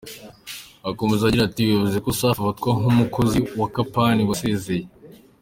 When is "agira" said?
1.25-1.43